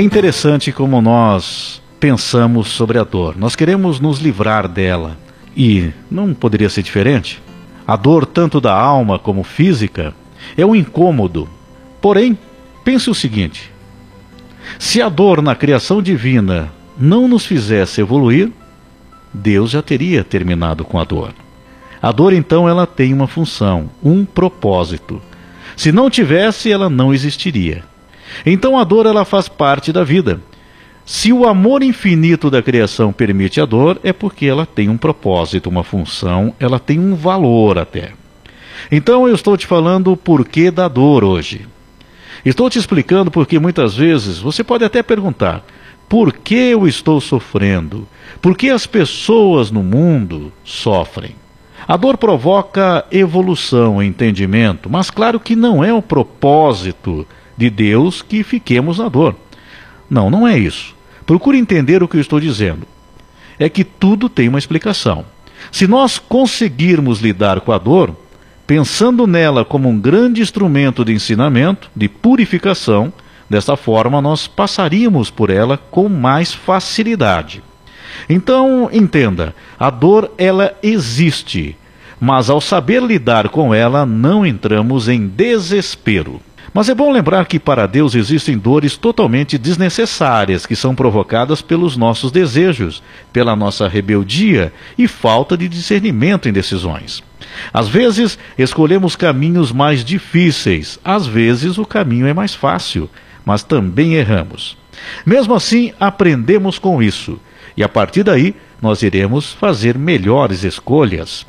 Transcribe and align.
É 0.00 0.02
interessante 0.02 0.72
como 0.72 1.02
nós 1.02 1.82
pensamos 2.00 2.68
sobre 2.68 2.98
a 2.98 3.04
dor. 3.04 3.36
Nós 3.36 3.54
queremos 3.54 4.00
nos 4.00 4.18
livrar 4.18 4.66
dela 4.66 5.14
e 5.54 5.90
não 6.10 6.32
poderia 6.32 6.70
ser 6.70 6.82
diferente. 6.82 7.38
A 7.86 7.96
dor, 7.96 8.24
tanto 8.24 8.62
da 8.62 8.72
alma 8.72 9.18
como 9.18 9.44
física, 9.44 10.14
é 10.56 10.64
um 10.64 10.74
incômodo. 10.74 11.46
Porém, 12.00 12.38
pense 12.82 13.10
o 13.10 13.14
seguinte: 13.14 13.70
se 14.78 15.02
a 15.02 15.10
dor 15.10 15.42
na 15.42 15.54
criação 15.54 16.00
divina 16.00 16.72
não 16.98 17.28
nos 17.28 17.44
fizesse 17.44 18.00
evoluir, 18.00 18.50
Deus 19.34 19.70
já 19.70 19.82
teria 19.82 20.24
terminado 20.24 20.82
com 20.82 20.98
a 20.98 21.04
dor. 21.04 21.34
A 22.00 22.10
dor, 22.10 22.32
então, 22.32 22.66
ela 22.66 22.86
tem 22.86 23.12
uma 23.12 23.26
função, 23.26 23.90
um 24.02 24.24
propósito. 24.24 25.20
Se 25.76 25.92
não 25.92 26.08
tivesse, 26.08 26.72
ela 26.72 26.88
não 26.88 27.12
existiria. 27.12 27.84
Então 28.44 28.78
a 28.78 28.84
dor 28.84 29.06
ela 29.06 29.24
faz 29.24 29.48
parte 29.48 29.92
da 29.92 30.04
vida. 30.04 30.40
Se 31.04 31.32
o 31.32 31.46
amor 31.46 31.82
infinito 31.82 32.50
da 32.50 32.62
criação 32.62 33.12
permite 33.12 33.60
a 33.60 33.64
dor, 33.64 33.98
é 34.04 34.12
porque 34.12 34.46
ela 34.46 34.64
tem 34.64 34.88
um 34.88 34.96
propósito, 34.96 35.68
uma 35.68 35.82
função, 35.82 36.54
ela 36.60 36.78
tem 36.78 37.00
um 37.00 37.14
valor 37.14 37.78
até. 37.78 38.12
Então 38.90 39.26
eu 39.26 39.34
estou 39.34 39.56
te 39.56 39.66
falando 39.66 40.12
o 40.12 40.16
porquê 40.16 40.70
da 40.70 40.86
dor 40.86 41.24
hoje. 41.24 41.66
Estou 42.44 42.70
te 42.70 42.78
explicando 42.78 43.30
porque 43.30 43.58
muitas 43.58 43.96
vezes 43.96 44.38
você 44.38 44.62
pode 44.62 44.84
até 44.84 45.02
perguntar: 45.02 45.64
por 46.08 46.32
que 46.32 46.54
eu 46.54 46.86
estou 46.86 47.20
sofrendo? 47.20 48.06
Por 48.40 48.56
que 48.56 48.70
as 48.70 48.86
pessoas 48.86 49.70
no 49.70 49.82
mundo 49.82 50.52
sofrem? 50.64 51.34
A 51.86 51.96
dor 51.96 52.16
provoca 52.16 53.04
evolução, 53.10 54.02
entendimento, 54.02 54.88
mas 54.88 55.10
claro 55.10 55.40
que 55.40 55.56
não 55.56 55.82
é 55.82 55.92
o 55.92 56.02
propósito 56.02 57.26
de 57.60 57.68
Deus 57.68 58.22
que 58.22 58.42
fiquemos 58.42 58.98
na 58.98 59.08
dor. 59.08 59.36
Não, 60.08 60.30
não 60.30 60.48
é 60.48 60.58
isso. 60.58 60.94
Procure 61.26 61.58
entender 61.58 62.02
o 62.02 62.08
que 62.08 62.16
eu 62.16 62.20
estou 62.20 62.40
dizendo. 62.40 62.86
É 63.58 63.68
que 63.68 63.84
tudo 63.84 64.30
tem 64.30 64.48
uma 64.48 64.58
explicação. 64.58 65.26
Se 65.70 65.86
nós 65.86 66.18
conseguirmos 66.18 67.20
lidar 67.20 67.60
com 67.60 67.70
a 67.70 67.76
dor, 67.76 68.16
pensando 68.66 69.26
nela 69.26 69.62
como 69.62 69.90
um 69.90 70.00
grande 70.00 70.40
instrumento 70.40 71.04
de 71.04 71.12
ensinamento, 71.12 71.90
de 71.94 72.08
purificação, 72.08 73.12
dessa 73.48 73.76
forma 73.76 74.22
nós 74.22 74.46
passaríamos 74.46 75.30
por 75.30 75.50
ela 75.50 75.76
com 75.76 76.08
mais 76.08 76.54
facilidade. 76.54 77.62
Então, 78.26 78.88
entenda, 78.90 79.54
a 79.78 79.90
dor 79.90 80.32
ela 80.38 80.74
existe, 80.82 81.76
mas 82.18 82.48
ao 82.48 82.60
saber 82.60 83.02
lidar 83.02 83.50
com 83.50 83.74
ela, 83.74 84.06
não 84.06 84.46
entramos 84.46 85.08
em 85.08 85.28
desespero. 85.28 86.40
Mas 86.72 86.88
é 86.88 86.94
bom 86.94 87.10
lembrar 87.10 87.46
que 87.46 87.58
para 87.58 87.86
Deus 87.86 88.14
existem 88.14 88.56
dores 88.56 88.96
totalmente 88.96 89.58
desnecessárias 89.58 90.64
que 90.64 90.76
são 90.76 90.94
provocadas 90.94 91.60
pelos 91.60 91.96
nossos 91.96 92.30
desejos, 92.30 93.02
pela 93.32 93.56
nossa 93.56 93.88
rebeldia 93.88 94.72
e 94.96 95.08
falta 95.08 95.56
de 95.56 95.68
discernimento 95.68 96.48
em 96.48 96.52
decisões. 96.52 97.24
Às 97.72 97.88
vezes 97.88 98.38
escolhemos 98.56 99.16
caminhos 99.16 99.72
mais 99.72 100.04
difíceis, 100.04 100.98
às 101.04 101.26
vezes 101.26 101.76
o 101.76 101.84
caminho 101.84 102.26
é 102.26 102.32
mais 102.32 102.54
fácil, 102.54 103.10
mas 103.44 103.64
também 103.64 104.14
erramos. 104.14 104.76
Mesmo 105.26 105.54
assim, 105.54 105.92
aprendemos 105.98 106.78
com 106.78 107.02
isso 107.02 107.40
e 107.76 107.82
a 107.82 107.88
partir 107.88 108.22
daí 108.22 108.54
nós 108.80 109.02
iremos 109.02 109.52
fazer 109.52 109.98
melhores 109.98 110.62
escolhas. 110.62 111.44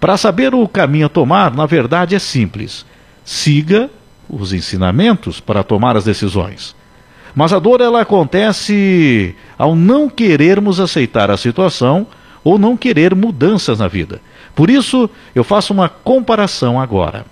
Para 0.00 0.16
saber 0.16 0.54
o 0.54 0.66
caminho 0.66 1.06
a 1.06 1.10
tomar, 1.10 1.54
na 1.54 1.66
verdade 1.66 2.14
é 2.14 2.18
simples. 2.18 2.86
Siga 3.24 3.90
os 4.28 4.52
ensinamentos 4.52 5.40
para 5.40 5.62
tomar 5.62 5.96
as 5.96 6.04
decisões. 6.04 6.74
Mas 7.34 7.52
a 7.52 7.58
dor 7.58 7.80
ela 7.80 8.00
acontece 8.00 9.34
ao 9.58 9.76
não 9.76 10.08
querermos 10.08 10.80
aceitar 10.80 11.30
a 11.30 11.36
situação 11.36 12.06
ou 12.42 12.58
não 12.58 12.76
querer 12.76 13.14
mudanças 13.14 13.78
na 13.78 13.88
vida. 13.88 14.20
Por 14.54 14.70
isso, 14.70 15.10
eu 15.34 15.44
faço 15.44 15.72
uma 15.72 15.88
comparação 15.88 16.80
agora. 16.80 17.26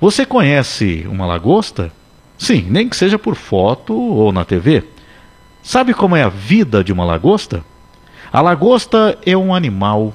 Você 0.00 0.26
conhece 0.26 1.06
uma 1.08 1.24
lagosta? 1.24 1.90
Sim, 2.36 2.66
nem 2.68 2.88
que 2.88 2.96
seja 2.96 3.18
por 3.18 3.34
foto 3.34 3.94
ou 3.94 4.30
na 4.30 4.44
TV. 4.44 4.84
Sabe 5.62 5.94
como 5.94 6.14
é 6.14 6.22
a 6.22 6.28
vida 6.28 6.84
de 6.84 6.92
uma 6.92 7.04
lagosta? 7.04 7.64
A 8.32 8.40
lagosta 8.42 9.16
é 9.24 9.36
um 9.36 9.54
animal 9.54 10.12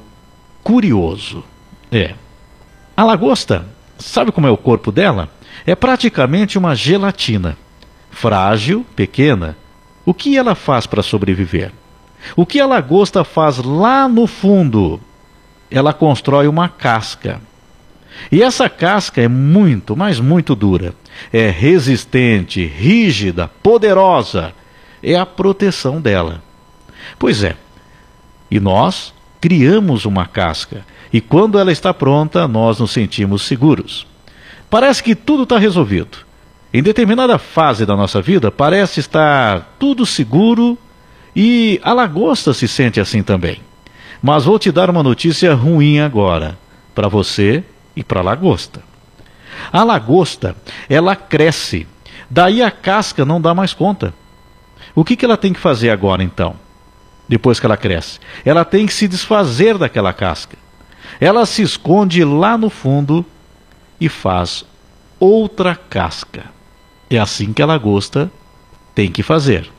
curioso. 0.63 1.43
É. 1.91 2.13
A 2.95 3.03
lagosta, 3.03 3.65
sabe 3.97 4.31
como 4.31 4.45
é 4.45 4.51
o 4.51 4.57
corpo 4.57 4.91
dela? 4.91 5.29
É 5.65 5.75
praticamente 5.75 6.57
uma 6.57 6.75
gelatina. 6.75 7.57
Frágil, 8.09 8.85
pequena. 8.95 9.57
O 10.05 10.13
que 10.13 10.37
ela 10.37 10.55
faz 10.55 10.85
para 10.85 11.03
sobreviver? 11.03 11.71
O 12.35 12.45
que 12.45 12.59
a 12.59 12.65
lagosta 12.65 13.23
faz 13.23 13.57
lá 13.57 14.07
no 14.07 14.27
fundo? 14.27 14.99
Ela 15.69 15.93
constrói 15.93 16.47
uma 16.47 16.67
casca. 16.67 17.41
E 18.31 18.43
essa 18.43 18.69
casca 18.69 19.21
é 19.21 19.27
muito, 19.27 19.95
mas 19.95 20.19
muito 20.19 20.55
dura. 20.55 20.93
É 21.31 21.49
resistente, 21.49 22.65
rígida, 22.65 23.47
poderosa. 23.61 24.53
É 25.01 25.15
a 25.15 25.25
proteção 25.25 26.01
dela. 26.01 26.43
Pois 27.17 27.43
é. 27.43 27.55
E 28.49 28.59
nós 28.59 29.13
criamos 29.39 30.05
uma 30.05 30.25
casca. 30.25 30.85
E 31.11 31.19
quando 31.19 31.57
ela 31.57 31.71
está 31.71 31.93
pronta, 31.93 32.47
nós 32.47 32.79
nos 32.79 32.91
sentimos 32.91 33.43
seguros. 33.43 34.05
Parece 34.71 35.03
que 35.03 35.13
tudo 35.13 35.43
está 35.43 35.59
resolvido. 35.59 36.19
Em 36.73 36.81
determinada 36.81 37.37
fase 37.37 37.85
da 37.85 37.93
nossa 37.93 38.21
vida, 38.21 38.49
parece 38.49 39.01
estar 39.01 39.75
tudo 39.77 40.05
seguro 40.05 40.77
e 41.35 41.77
a 41.83 41.91
lagosta 41.91 42.53
se 42.53 42.69
sente 42.69 42.97
assim 42.97 43.21
também. 43.21 43.59
Mas 44.23 44.45
vou 44.45 44.57
te 44.57 44.71
dar 44.71 44.89
uma 44.89 45.03
notícia 45.03 45.53
ruim 45.53 45.99
agora, 45.99 46.57
para 46.95 47.09
você 47.09 47.65
e 47.97 48.01
para 48.01 48.21
a 48.21 48.23
lagosta. 48.23 48.81
A 49.73 49.83
lagosta, 49.83 50.55
ela 50.89 51.17
cresce, 51.17 51.85
daí 52.29 52.63
a 52.63 52.71
casca 52.71 53.25
não 53.25 53.41
dá 53.41 53.53
mais 53.53 53.73
conta. 53.73 54.13
O 54.95 55.03
que, 55.03 55.17
que 55.17 55.25
ela 55.25 55.35
tem 55.35 55.51
que 55.51 55.59
fazer 55.59 55.89
agora 55.89 56.23
então? 56.23 56.55
Depois 57.27 57.59
que 57.59 57.65
ela 57.65 57.75
cresce? 57.75 58.19
Ela 58.45 58.63
tem 58.63 58.85
que 58.85 58.93
se 58.93 59.05
desfazer 59.05 59.77
daquela 59.77 60.13
casca. 60.13 60.57
Ela 61.19 61.45
se 61.45 61.61
esconde 61.61 62.23
lá 62.23 62.57
no 62.57 62.69
fundo 62.69 63.25
e 64.01 64.09
faz 64.09 64.65
outra 65.19 65.75
casca. 65.75 66.45
É 67.07 67.19
assim 67.19 67.53
que 67.53 67.61
a 67.61 67.67
lagosta 67.67 68.31
tem 68.95 69.11
que 69.11 69.21
fazer. 69.21 69.69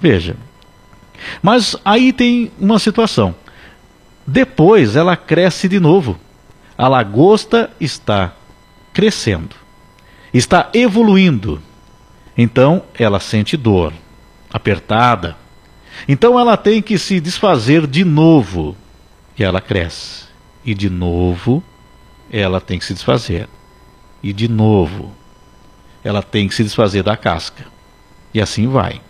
Veja. 0.00 0.34
Mas 1.42 1.76
aí 1.84 2.10
tem 2.10 2.50
uma 2.58 2.78
situação. 2.78 3.34
Depois 4.26 4.96
ela 4.96 5.14
cresce 5.14 5.68
de 5.68 5.78
novo. 5.78 6.18
A 6.78 6.88
lagosta 6.88 7.70
está 7.78 8.32
crescendo, 8.94 9.54
está 10.32 10.70
evoluindo. 10.72 11.60
Então 12.38 12.82
ela 12.98 13.20
sente 13.20 13.58
dor, 13.58 13.92
apertada. 14.50 15.36
Então 16.08 16.40
ela 16.40 16.56
tem 16.56 16.80
que 16.80 16.96
se 16.96 17.20
desfazer 17.20 17.86
de 17.86 18.02
novo. 18.02 18.74
E 19.38 19.44
ela 19.44 19.60
cresce. 19.60 20.24
E 20.64 20.74
de 20.74 20.88
novo 20.88 21.62
ela 22.30 22.60
tem 22.60 22.78
que 22.78 22.84
se 22.84 22.94
desfazer. 22.94 23.48
E 24.22 24.32
de 24.32 24.48
novo, 24.48 25.12
ela 26.04 26.22
tem 26.22 26.48
que 26.48 26.54
se 26.54 26.62
desfazer 26.62 27.02
da 27.02 27.16
casca. 27.16 27.66
E 28.32 28.40
assim 28.40 28.68
vai. 28.68 29.00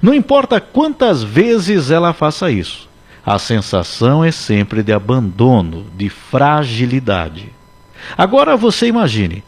Não 0.00 0.14
importa 0.14 0.60
quantas 0.60 1.22
vezes 1.22 1.90
ela 1.90 2.12
faça 2.12 2.50
isso, 2.50 2.88
a 3.24 3.38
sensação 3.38 4.24
é 4.24 4.30
sempre 4.30 4.82
de 4.82 4.92
abandono, 4.92 5.86
de 5.96 6.08
fragilidade. 6.08 7.52
Agora 8.16 8.56
você 8.56 8.86
imagine: 8.86 9.44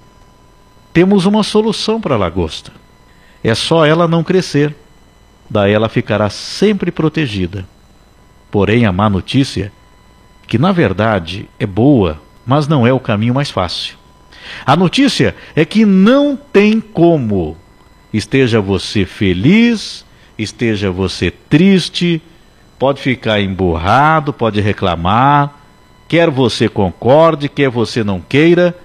temos 0.92 1.26
uma 1.26 1.42
solução 1.42 2.00
para 2.00 2.14
a 2.14 2.18
lagosta. 2.18 2.72
É 3.42 3.54
só 3.54 3.84
ela 3.84 4.06
não 4.06 4.22
crescer. 4.22 4.74
Daí 5.48 5.72
ela 5.72 5.88
ficará 5.88 6.30
sempre 6.30 6.90
protegida. 6.90 7.66
Porém, 8.50 8.86
a 8.86 8.92
má 8.92 9.10
notícia 9.10 9.72
que 10.46 10.58
na 10.58 10.72
verdade 10.72 11.48
é 11.58 11.66
boa, 11.66 12.20
mas 12.46 12.66
não 12.68 12.86
é 12.86 12.92
o 12.92 13.00
caminho 13.00 13.34
mais 13.34 13.50
fácil. 13.50 13.96
A 14.66 14.76
notícia 14.76 15.34
é 15.54 15.64
que 15.64 15.84
não 15.84 16.36
tem 16.36 16.80
como. 16.80 17.56
Esteja 18.12 18.60
você 18.60 19.04
feliz, 19.04 20.04
esteja 20.38 20.90
você 20.90 21.30
triste, 21.30 22.20
pode 22.78 23.00
ficar 23.00 23.40
emburrado, 23.40 24.32
pode 24.32 24.60
reclamar, 24.60 25.54
quer 26.08 26.28
você 26.28 26.68
concorde, 26.68 27.48
quer 27.48 27.70
você 27.70 28.04
não 28.04 28.20
queira, 28.20 28.76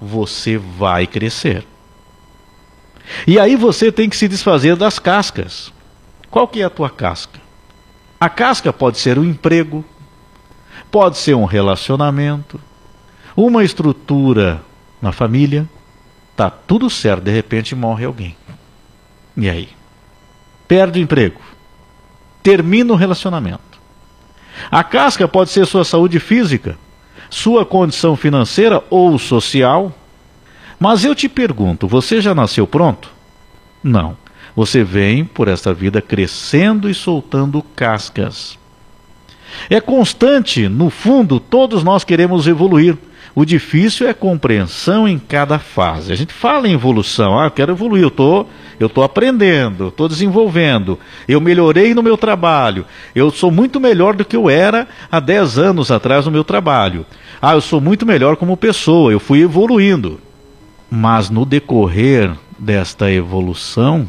você 0.00 0.56
vai 0.56 1.06
crescer. 1.06 1.64
E 3.26 3.38
aí 3.38 3.56
você 3.56 3.90
tem 3.90 4.08
que 4.08 4.16
se 4.16 4.28
desfazer 4.28 4.76
das 4.76 4.98
cascas. 4.98 5.72
Qual 6.30 6.46
que 6.46 6.60
é 6.60 6.64
a 6.64 6.70
tua 6.70 6.90
casca? 6.90 7.40
A 8.20 8.28
casca 8.28 8.72
pode 8.72 8.98
ser 8.98 9.18
um 9.18 9.24
emprego, 9.24 9.84
pode 10.90 11.18
ser 11.18 11.34
um 11.34 11.44
relacionamento, 11.44 12.60
uma 13.36 13.62
estrutura 13.62 14.62
na 15.00 15.12
família, 15.12 15.68
tá 16.34 16.50
tudo 16.50 16.88
certo, 16.88 17.24
de 17.24 17.30
repente 17.30 17.74
morre 17.74 18.04
alguém. 18.04 18.36
E 19.36 19.48
aí? 19.50 19.68
perde 20.66 20.98
o 20.98 21.02
emprego, 21.02 21.40
termina 22.42 22.92
o 22.92 22.96
relacionamento. 22.96 23.60
A 24.70 24.82
casca 24.82 25.28
pode 25.28 25.50
ser 25.50 25.66
sua 25.66 25.84
saúde 25.84 26.18
física, 26.18 26.78
sua 27.28 27.64
condição 27.64 28.16
financeira 28.16 28.82
ou 28.90 29.18
social. 29.18 29.92
Mas 30.78 31.04
eu 31.04 31.14
te 31.14 31.28
pergunto, 31.28 31.86
você 31.86 32.20
já 32.20 32.34
nasceu 32.34 32.66
pronto? 32.66 33.10
Não. 33.82 34.16
Você 34.54 34.82
vem 34.82 35.24
por 35.24 35.48
esta 35.48 35.74
vida 35.74 36.00
crescendo 36.00 36.88
e 36.88 36.94
soltando 36.94 37.62
cascas. 37.62 38.58
É 39.68 39.80
constante, 39.80 40.68
no 40.68 40.88
fundo, 40.88 41.38
todos 41.38 41.84
nós 41.84 42.04
queremos 42.04 42.46
evoluir. 42.46 42.96
O 43.38 43.44
difícil 43.44 44.08
é 44.08 44.14
compreensão 44.14 45.06
em 45.06 45.18
cada 45.18 45.58
fase. 45.58 46.10
A 46.10 46.16
gente 46.16 46.32
fala 46.32 46.66
em 46.66 46.72
evolução, 46.72 47.38
ah, 47.38 47.44
eu 47.44 47.50
quero 47.50 47.72
evoluir, 47.72 48.02
eu 48.02 48.10
tô, 48.10 48.46
eu 48.80 48.88
tô 48.88 49.02
aprendendo, 49.02 49.88
estou 49.88 50.08
desenvolvendo, 50.08 50.98
eu 51.28 51.38
melhorei 51.38 51.92
no 51.92 52.02
meu 52.02 52.16
trabalho, 52.16 52.86
eu 53.14 53.30
sou 53.30 53.50
muito 53.50 53.78
melhor 53.78 54.16
do 54.16 54.24
que 54.24 54.34
eu 54.34 54.48
era 54.48 54.88
há 55.12 55.20
10 55.20 55.58
anos 55.58 55.90
atrás 55.90 56.24
no 56.24 56.32
meu 56.32 56.42
trabalho. 56.42 57.04
Ah, 57.40 57.52
eu 57.52 57.60
sou 57.60 57.78
muito 57.78 58.06
melhor 58.06 58.36
como 58.36 58.56
pessoa, 58.56 59.12
eu 59.12 59.20
fui 59.20 59.42
evoluindo. 59.42 60.18
Mas 60.90 61.28
no 61.28 61.44
decorrer 61.44 62.32
desta 62.58 63.12
evolução, 63.12 64.08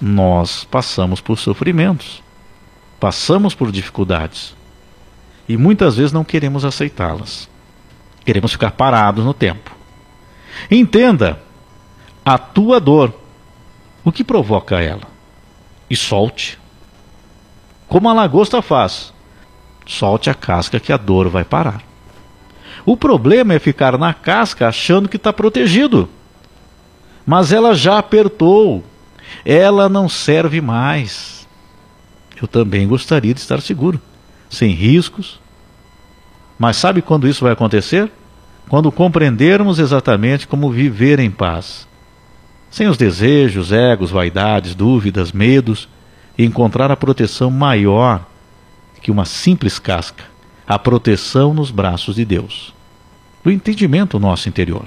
nós 0.00 0.62
passamos 0.62 1.20
por 1.20 1.38
sofrimentos, 1.38 2.22
passamos 3.00 3.52
por 3.52 3.72
dificuldades 3.72 4.54
e 5.48 5.56
muitas 5.56 5.96
vezes 5.96 6.12
não 6.12 6.22
queremos 6.22 6.64
aceitá-las. 6.64 7.52
Queremos 8.24 8.52
ficar 8.52 8.72
parados 8.72 9.24
no 9.24 9.34
tempo. 9.34 9.70
Entenda 10.70 11.40
a 12.24 12.38
tua 12.38 12.80
dor, 12.80 13.12
o 14.04 14.10
que 14.10 14.24
provoca 14.24 14.80
ela, 14.80 15.02
e 15.90 15.96
solte. 15.96 16.58
Como 17.86 18.08
a 18.08 18.12
lagosta 18.12 18.62
faz, 18.62 19.12
solte 19.86 20.30
a 20.30 20.34
casca 20.34 20.80
que 20.80 20.92
a 20.92 20.96
dor 20.96 21.28
vai 21.28 21.44
parar. 21.44 21.82
O 22.86 22.96
problema 22.96 23.54
é 23.54 23.58
ficar 23.58 23.98
na 23.98 24.12
casca 24.12 24.68
achando 24.68 25.08
que 25.08 25.16
está 25.16 25.32
protegido. 25.32 26.08
Mas 27.26 27.52
ela 27.52 27.74
já 27.74 27.98
apertou, 27.98 28.84
ela 29.44 29.88
não 29.88 30.08
serve 30.08 30.60
mais. 30.60 31.46
Eu 32.40 32.46
também 32.46 32.86
gostaria 32.86 33.32
de 33.32 33.40
estar 33.40 33.60
seguro, 33.62 34.00
sem 34.50 34.70
riscos. 34.72 35.40
Mas 36.58 36.76
sabe 36.76 37.02
quando 37.02 37.28
isso 37.28 37.44
vai 37.44 37.52
acontecer? 37.52 38.10
Quando 38.68 38.90
compreendermos 38.90 39.78
exatamente 39.78 40.46
como 40.46 40.70
viver 40.70 41.18
em 41.18 41.30
paz, 41.30 41.86
sem 42.70 42.88
os 42.88 42.96
desejos, 42.96 43.72
egos, 43.72 44.10
vaidades, 44.10 44.74
dúvidas, 44.74 45.32
medos, 45.32 45.88
e 46.36 46.44
encontrar 46.44 46.90
a 46.90 46.96
proteção 46.96 47.50
maior 47.50 48.26
que 49.00 49.10
uma 49.10 49.24
simples 49.24 49.78
casca, 49.78 50.24
a 50.66 50.78
proteção 50.78 51.52
nos 51.52 51.70
braços 51.70 52.16
de 52.16 52.24
Deus, 52.24 52.74
do 53.44 53.50
entendimento 53.50 54.18
nosso 54.18 54.48
interior. 54.48 54.86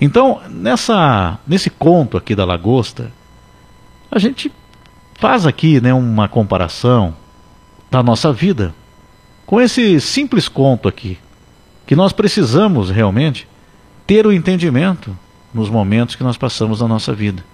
Então, 0.00 0.40
nessa, 0.50 1.38
nesse 1.46 1.70
conto 1.70 2.16
aqui 2.16 2.34
da 2.34 2.44
lagosta, 2.44 3.12
a 4.10 4.18
gente 4.18 4.50
faz 5.14 5.46
aqui 5.46 5.80
né, 5.80 5.92
uma 5.92 6.26
comparação 6.26 7.14
da 7.90 8.02
nossa 8.02 8.32
vida 8.32 8.74
com 9.46 9.60
esse 9.60 10.00
simples 10.00 10.48
conto 10.48 10.88
aqui, 10.88 11.18
que 11.86 11.94
nós 11.94 12.12
precisamos 12.12 12.90
realmente 12.90 13.46
ter 14.06 14.26
o 14.26 14.32
entendimento 14.32 15.16
nos 15.54 15.70
momentos 15.70 16.16
que 16.16 16.24
nós 16.24 16.36
passamos 16.36 16.80
na 16.80 16.88
nossa 16.88 17.14
vida. 17.14 17.44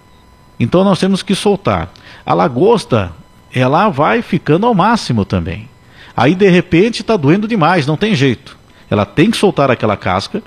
Então 0.59 0.83
nós 0.83 0.99
temos 0.99 1.23
que 1.23 1.35
soltar. 1.35 1.93
A 2.25 2.33
lagosta, 2.33 3.13
ela 3.53 3.91
vai 3.91 4.23
ficando 4.23 4.67
ao 4.67 4.75
máximo 4.75 5.25
também. 5.25 5.69
Aí 6.17 6.35
de 6.35 6.49
repente 6.49 7.03
está 7.03 7.17
doendo 7.17 7.47
demais, 7.47 7.87
não 7.87 7.97
tem 7.97 8.15
jeito. 8.15 8.57
Ela 8.91 9.05
tem 9.05 9.31
que 9.31 9.37
soltar 9.37 9.71
aquela 9.71 9.97
casca, 9.97 10.43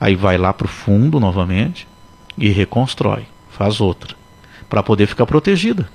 aí 0.00 0.14
vai 0.14 0.38
lá 0.38 0.52
para 0.52 0.66
o 0.66 0.68
fundo 0.68 1.18
novamente 1.20 1.86
e 2.38 2.48
reconstrói, 2.48 3.24
faz 3.50 3.80
outra 3.80 4.16
para 4.68 4.84
poder 4.84 5.08
ficar 5.08 5.26
protegida, 5.26 5.90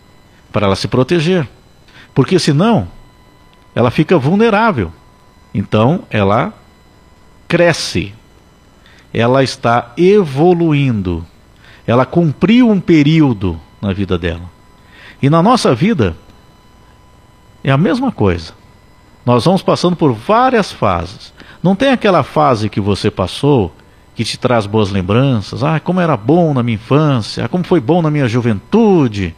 para 0.51 0.68
ela 0.68 0.75
se 0.75 0.89
proteger. 0.89 1.48
Porque 2.13 2.38
senão 2.38 2.89
ela 3.75 3.92
fica 3.92 4.18
vulnerável. 4.18 4.92
Então 5.54 6.04
ela 6.10 6.54
cresce. 7.48 8.13
Ela 9.13 9.44
está 9.44 9.94
evoluindo. 9.98 11.25
Ela 11.86 12.06
cumpriu 12.06 12.69
um 12.69 12.80
período 12.80 13.60
na 13.81 13.94
vida 13.94 14.18
dela. 14.18 14.50
E 15.22 15.30
na 15.30 15.44
nossa 15.44 15.75
vida 15.75 16.16
é 17.63 17.72
a 17.72 17.77
mesma 17.77 18.12
coisa. 18.12 18.54
Nós 19.25 19.44
vamos 19.44 19.62
passando 19.62 19.95
por 19.95 20.13
várias 20.13 20.72
fases. 20.72 21.33
Não 21.62 21.75
tem 21.75 21.89
aquela 21.89 22.24
fase 22.24 22.69
que 22.69 22.80
você 22.80 23.12
passou 23.12 23.74
que 24.16 24.24
te 24.24 24.38
traz 24.38 24.66
boas 24.66 24.92
lembranças. 24.92 25.63
Ah, 25.63 25.80
como 25.80 26.00
era 26.00 26.16
bom 26.16 26.54
na 26.54 26.63
minha 26.63 26.75
infância, 26.75 27.44
ah, 27.44 27.50
como 27.50 27.63
foi 27.63 27.80
bom 27.80 28.01
na 28.01 28.10
minha 28.10 28.27
juventude. 28.27 29.36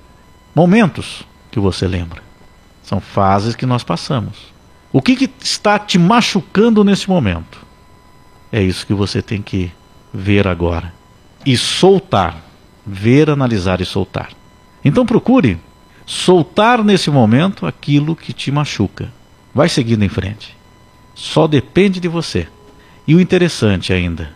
Momentos 0.54 1.24
que 1.50 1.60
você 1.60 1.88
lembra. 1.88 2.27
São 2.88 3.02
fases 3.02 3.54
que 3.54 3.66
nós 3.66 3.84
passamos. 3.84 4.38
O 4.94 5.02
que, 5.02 5.18
que 5.18 5.30
está 5.44 5.78
te 5.78 6.00
machucando 6.00 6.86
nesse 6.86 7.10
momento? 7.10 7.60
É 8.50 8.64
isso 8.64 8.88
que 8.88 8.94
você 8.94 9.22
tem 9.22 9.42
que 9.42 9.70
ver 10.14 10.48
agora. 10.48 10.94
E 11.46 11.58
soltar. 11.58 12.42
Ver, 12.86 13.30
analisar 13.30 13.82
e 13.82 13.86
soltar. 13.86 14.30
Então 14.86 15.06
procure 15.06 15.60
soltar 16.06 16.82
nesse 16.82 17.12
momento 17.12 17.66
aquilo 17.66 18.16
que 18.16 18.32
te 18.32 18.54
machuca. 18.54 19.12
Vai 19.54 19.68
seguindo 19.68 20.06
em 20.06 20.10
frente. 20.10 20.56
Só 21.14 21.46
depende 21.46 22.00
de 22.00 22.08
você. 22.08 22.48
E 23.06 23.14
o 23.14 23.20
interessante 23.20 23.92
ainda, 23.92 24.32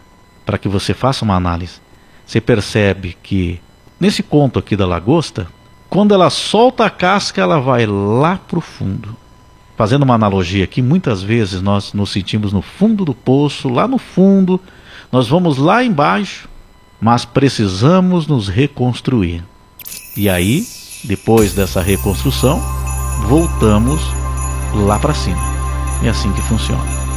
para 0.46 0.58
que 0.58 0.68
você 0.68 0.94
faça 0.94 1.24
uma 1.24 1.38
análise. 1.38 1.80
Você 2.26 2.42
percebe 2.42 3.16
que 3.24 3.62
nesse 3.98 4.22
conto 4.22 4.60
aqui 4.60 4.76
da 4.76 4.86
lagosta, 4.86 5.48
quando 5.92 6.14
ela 6.14 6.30
solta 6.30 6.86
a 6.86 6.90
casca, 6.90 7.42
ela 7.42 7.60
vai 7.60 7.86
lá 7.86 8.38
para 8.38 8.58
o 8.58 8.62
fundo. 8.62 9.14
Fazendo 9.76 10.04
uma 10.04 10.16
analogia 10.16 10.64
aqui, 10.64 10.82
muitas 10.82 11.22
vezes 11.22 11.62
nós 11.62 11.92
nos 11.92 12.12
sentimos 12.12 12.54
no 12.54 12.62
fundo 12.62 13.04
do 13.04 13.14
poço, 13.14 13.68
lá 13.68 13.90
no 13.90 13.98
fundo, 13.98 14.58
nós 15.12 15.28
vamos 15.28 15.58
lá 15.58 15.84
embaixo, 15.84 16.48
mas 17.02 17.26
precisamos 17.26 18.26
nos 18.26 18.48
reconstruir. 18.48 19.44
E 20.16 20.30
aí, 20.30 20.66
depois 21.04 21.54
dessa 21.54 21.82
reconstrução, 21.82 22.62
voltamos 23.28 24.00
lá 24.74 24.98
para 24.98 25.14
cima. 25.14 25.42
É 26.06 26.08
assim 26.08 26.32
que 26.32 26.42
funciona. 26.44 27.11